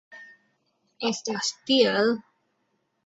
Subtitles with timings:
[1.09, 2.13] Estas tiel?